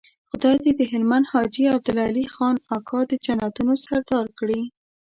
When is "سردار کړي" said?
3.85-4.61